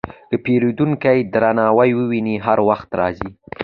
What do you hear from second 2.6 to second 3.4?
وخت راځي.